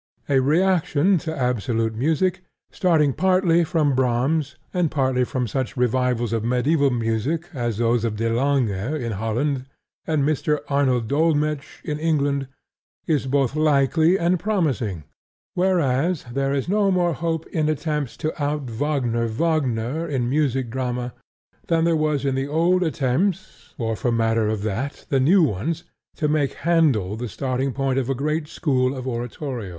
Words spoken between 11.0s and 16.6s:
Dolmetsch in England, is both likely and promising; whereas there